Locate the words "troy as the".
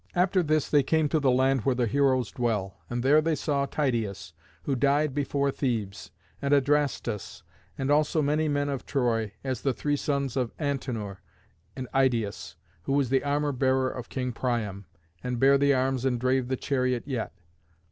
8.83-9.73